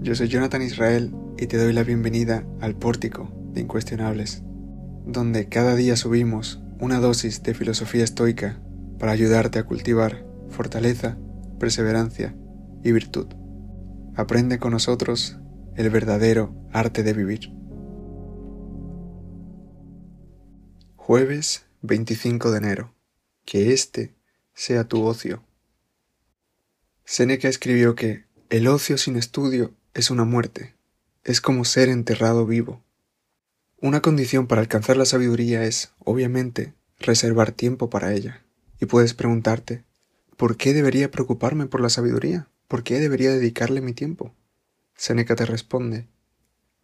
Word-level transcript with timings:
yo 0.00 0.14
soy 0.14 0.28
Jonathan 0.28 0.62
Israel 0.62 1.14
y 1.36 1.48
te 1.48 1.58
doy 1.58 1.74
la 1.74 1.82
bienvenida 1.82 2.46
al 2.62 2.76
Pórtico 2.76 3.30
de 3.52 3.60
Incuestionables, 3.60 4.42
donde 5.04 5.50
cada 5.50 5.74
día 5.76 5.96
subimos 5.96 6.62
una 6.80 6.98
dosis 6.98 7.42
de 7.42 7.52
filosofía 7.52 8.04
estoica 8.04 8.58
para 8.98 9.12
ayudarte 9.12 9.58
a 9.58 9.64
cultivar 9.64 10.24
fortaleza, 10.48 11.18
perseverancia 11.60 12.34
y 12.82 12.92
virtud. 12.92 13.26
Aprende 14.16 14.58
con 14.58 14.70
nosotros 14.70 15.36
el 15.76 15.90
verdadero 15.90 16.54
arte 16.72 17.02
de 17.02 17.12
vivir. 17.12 17.52
Jueves 20.96 21.66
25 21.82 22.50
de 22.50 22.56
enero. 22.56 22.94
Que 23.44 23.74
este 23.74 24.14
sea 24.54 24.84
tu 24.84 25.04
ocio. 25.04 25.44
Seneca 27.04 27.48
escribió 27.48 27.94
que 27.94 28.24
el 28.50 28.68
ocio 28.68 28.98
sin 28.98 29.16
estudio 29.16 29.74
es 29.94 30.10
una 30.10 30.24
muerte, 30.24 30.74
es 31.24 31.40
como 31.40 31.64
ser 31.64 31.88
enterrado 31.88 32.46
vivo. 32.46 32.84
Una 33.80 34.02
condición 34.02 34.46
para 34.46 34.60
alcanzar 34.60 34.96
la 34.96 35.06
sabiduría 35.06 35.64
es, 35.64 35.92
obviamente, 35.98 36.74
reservar 36.98 37.52
tiempo 37.52 37.90
para 37.90 38.12
ella. 38.12 38.44
Y 38.80 38.86
puedes 38.86 39.14
preguntarte, 39.14 39.84
¿por 40.36 40.56
qué 40.56 40.74
debería 40.74 41.10
preocuparme 41.10 41.66
por 41.66 41.80
la 41.80 41.88
sabiduría? 41.88 42.48
¿Por 42.68 42.82
qué 42.82 43.00
debería 43.00 43.30
dedicarle 43.30 43.80
mi 43.80 43.94
tiempo? 43.94 44.34
Seneca 44.94 45.36
te 45.36 45.46
responde, 45.46 46.06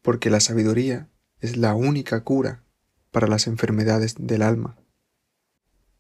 porque 0.03 0.31
la 0.31 0.41
sabiduría 0.41 1.09
es 1.41 1.57
la 1.57 1.75
única 1.75 2.25
cura 2.25 2.65
para 3.11 3.27
las 3.29 3.47
enfermedades 3.47 4.15
del 4.19 4.43
alma. 4.43 4.79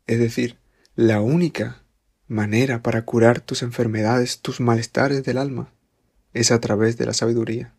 Es 0.06 0.18
decir, 0.18 0.58
la 0.94 1.20
única 1.20 1.79
manera 2.30 2.82
para 2.82 3.04
curar 3.04 3.40
tus 3.40 3.62
enfermedades, 3.62 4.40
tus 4.40 4.60
malestares 4.60 5.24
del 5.24 5.36
alma, 5.36 5.72
es 6.32 6.50
a 6.50 6.60
través 6.60 6.96
de 6.96 7.04
la 7.04 7.12
sabiduría. 7.12 7.74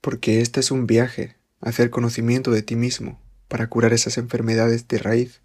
Porque 0.00 0.40
este 0.40 0.60
es 0.60 0.70
un 0.70 0.86
viaje 0.86 1.36
hacia 1.60 1.82
el 1.82 1.90
conocimiento 1.90 2.50
de 2.50 2.62
ti 2.62 2.76
mismo 2.76 3.20
para 3.48 3.68
curar 3.68 3.92
esas 3.92 4.16
enfermedades 4.16 4.88
de 4.88 4.98
raíz 4.98 5.42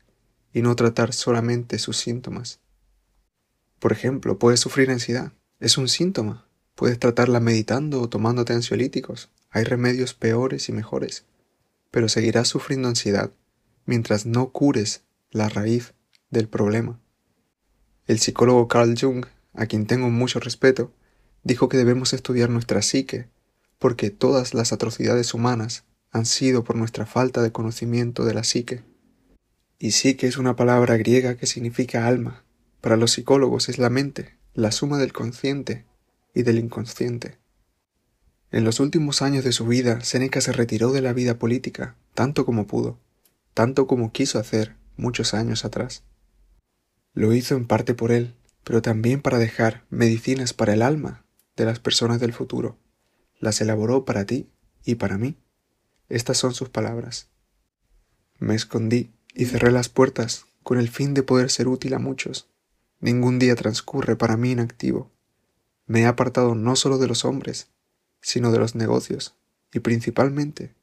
y 0.53 0.61
no 0.61 0.75
tratar 0.75 1.11
solamente 1.11 1.80
sus 1.80 1.97
síntomas. 1.97 2.59
Por 3.80 3.92
ejemplo, 3.92 4.39
puedes 4.39 4.59
sufrir 4.59 4.92
ansiedad, 4.92 5.33
es 5.59 5.77
un 5.77 5.89
síntoma. 5.89 6.47
Puedes 6.75 6.97
tratarla 6.99 7.39
meditando 7.39 8.02
o 8.02 8.08
tomándote 8.08 8.53
ansiolíticos. 8.53 9.30
Hay 9.49 9.66
remedios 9.66 10.14
peores 10.14 10.69
y 10.69 10.72
mejores 10.72 11.25
pero 11.92 12.08
seguirás 12.08 12.47
sufriendo 12.47 12.88
ansiedad 12.88 13.31
mientras 13.86 14.25
no 14.25 14.52
cures 14.52 15.03
la 15.30 15.49
raíz 15.49 15.94
del 16.30 16.47
problema. 16.47 16.99
El 18.12 18.20
psicólogo 18.20 18.67
Carl 18.67 18.94
Jung, 19.00 19.26
a 19.54 19.67
quien 19.67 19.86
tengo 19.86 20.09
mucho 20.09 20.42
respeto, 20.42 20.92
dijo 21.45 21.70
que 21.70 21.78
debemos 21.78 22.12
estudiar 22.12 22.50
nuestra 22.50 22.81
psique 22.81 23.30
porque 23.80 24.09
todas 24.09 24.54
las 24.54 24.73
atrocidades 24.73 25.34
humanas 25.34 25.86
han 26.12 26.26
sido 26.26 26.66
por 26.66 26.76
nuestra 26.76 27.06
falta 27.06 27.42
de 27.42 27.54
conocimiento 27.54 28.26
de 28.26 28.34
la 28.34 28.44
psique. 28.44 28.84
Y 29.80 29.92
psique 29.92 30.28
es 30.28 30.36
una 30.36 30.58
palabra 30.58 30.98
griega 30.98 31.38
que 31.38 31.45
significa 31.45 32.06
alma. 32.06 32.44
Para 32.82 32.98
los 32.98 33.12
psicólogos 33.12 33.70
es 33.70 33.78
la 33.78 33.89
mente, 33.89 34.36
la 34.56 34.73
suma 34.73 34.98
del 34.98 35.14
consciente 35.14 35.86
y 36.34 36.44
del 36.44 36.59
inconsciente. 36.59 37.38
En 38.52 38.66
los 38.66 38.82
últimos 38.82 39.22
años 39.22 39.45
de 39.45 39.54
su 39.54 39.66
vida, 39.67 40.02
Séneca 40.02 40.42
se 40.42 40.52
retiró 40.52 40.92
de 40.92 41.00
la 41.00 41.14
vida 41.14 41.39
política, 41.39 41.95
tanto 42.14 42.45
como 42.45 42.67
pudo, 42.67 43.00
tanto 43.54 43.88
como 43.88 44.12
quiso 44.12 44.38
hacer 44.38 44.76
muchos 44.98 45.34
años 45.34 45.64
atrás. 45.64 46.04
Lo 47.14 47.34
hizo 47.34 47.56
en 47.56 47.67
parte 47.67 47.94
por 47.94 48.12
él, 48.12 48.36
pero 48.64 48.81
también 48.81 49.22
para 49.22 49.38
dejar 49.38 49.86
medicinas 49.90 50.54
para 50.54 50.73
el 50.73 50.81
alma 50.81 51.26
de 51.56 51.66
las 51.66 51.80
personas 51.80 52.20
del 52.20 52.34
futuro. 52.34 52.78
Las 53.40 53.59
elaboró 53.62 54.06
para 54.06 54.26
ti 54.26 54.50
y 54.86 54.95
para 54.95 55.17
mí. 55.17 55.38
Estas 56.09 56.38
son 56.38 56.54
sus 56.54 56.70
palabras. 56.70 57.30
Me 58.39 58.55
escondí 58.55 59.11
y 59.33 59.45
cerré 59.45 59.71
las 59.71 59.89
puertas 59.89 60.45
con 60.64 60.77
el 60.77 60.89
fin 60.89 61.14
de 61.14 61.23
poder 61.23 61.50
ser 61.50 61.67
útil 61.67 61.94
a 61.94 62.00
muchos. 62.00 62.50
Ningún 63.00 63.39
día 63.39 63.55
transcurre 63.55 64.16
para 64.16 64.38
mí 64.38 64.52
inactivo. 64.52 65.11
Me 65.88 66.02
he 66.02 66.05
apartado 66.05 66.55
no 66.55 66.76
solo 66.76 66.98
de 66.98 67.08
los 67.08 67.26
hombres, 67.26 67.70
sino 68.21 68.52
de 68.52 68.60
los 68.60 68.76
negocios, 68.76 69.36
y 69.73 69.80
principalmente 69.80 70.76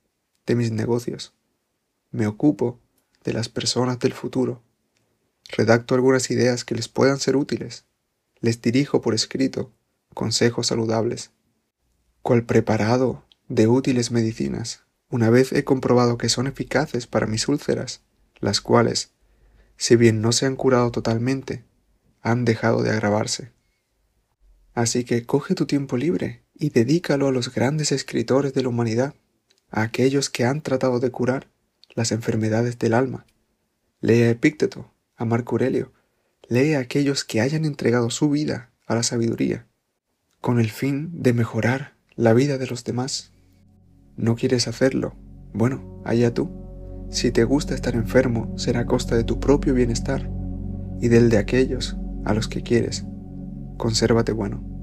de 0.46 0.54
mis 0.54 0.72
negocios. 0.72 1.32
Me 2.10 2.26
ocupo 2.26 2.80
de 3.24 3.32
las 3.32 3.48
personas 3.48 3.98
del 3.98 4.12
futuro. 4.12 4.62
Redacto 5.58 5.96
algunas 5.96 6.30
ideas 6.30 6.64
que 6.64 6.76
les 6.76 6.86
puedan 6.86 7.18
ser 7.18 7.34
útiles. 7.34 7.84
Les 8.38 8.62
dirijo 8.62 9.00
por 9.00 9.12
escrito 9.12 9.72
consejos 10.14 10.68
saludables. 10.68 11.32
Cual 12.22 12.44
preparado 12.44 13.24
de 13.48 13.66
útiles 13.66 14.12
medicinas, 14.12 14.84
una 15.10 15.30
vez 15.30 15.52
he 15.52 15.64
comprobado 15.64 16.16
que 16.16 16.28
son 16.28 16.46
eficaces 16.46 17.08
para 17.08 17.26
mis 17.26 17.48
úlceras, 17.48 18.02
las 18.38 18.60
cuales, 18.60 19.10
si 19.76 19.96
bien 19.96 20.20
no 20.20 20.30
se 20.30 20.46
han 20.46 20.54
curado 20.54 20.92
totalmente, 20.92 21.64
han 22.22 22.44
dejado 22.44 22.84
de 22.84 22.90
agravarse. 22.90 23.50
Así 24.74 25.02
que 25.02 25.26
coge 25.26 25.56
tu 25.56 25.66
tiempo 25.66 25.96
libre 25.96 26.44
y 26.54 26.70
dedícalo 26.70 27.26
a 27.26 27.32
los 27.32 27.52
grandes 27.52 27.90
escritores 27.90 28.54
de 28.54 28.62
la 28.62 28.68
humanidad, 28.68 29.16
a 29.72 29.82
aquellos 29.82 30.30
que 30.30 30.44
han 30.44 30.62
tratado 30.62 31.00
de 31.00 31.10
curar 31.10 31.48
las 31.96 32.12
enfermedades 32.12 32.78
del 32.78 32.94
alma. 32.94 33.26
Lee 34.00 34.22
a 34.22 34.30
Epícteto, 34.30 34.92
a 35.18 35.24
Marco 35.26 35.56
Aurelio, 35.56 35.92
lee 36.48 36.74
a 36.74 36.78
aquellos 36.78 37.24
que 37.24 37.42
hayan 37.42 37.66
entregado 37.66 38.08
su 38.08 38.30
vida 38.30 38.70
a 38.86 38.94
la 38.94 39.02
sabiduría, 39.02 39.66
con 40.40 40.60
el 40.60 40.70
fin 40.70 41.10
de 41.22 41.34
mejorar 41.34 41.94
la 42.16 42.32
vida 42.32 42.56
de 42.56 42.66
los 42.66 42.84
demás. 42.84 43.32
¿No 44.16 44.36
quieres 44.36 44.66
hacerlo? 44.68 45.14
Bueno, 45.52 46.02
allá 46.04 46.32
tú. 46.32 46.50
Si 47.10 47.30
te 47.30 47.44
gusta 47.44 47.74
estar 47.74 47.94
enfermo, 47.94 48.56
será 48.56 48.80
a 48.80 48.86
costa 48.86 49.16
de 49.16 49.24
tu 49.24 49.40
propio 49.40 49.74
bienestar 49.74 50.30
y 51.00 51.08
del 51.08 51.28
de 51.28 51.38
aquellos 51.38 51.96
a 52.24 52.34
los 52.34 52.48
que 52.48 52.62
quieres. 52.62 53.04
Consérvate 53.76 54.32
bueno. 54.32 54.77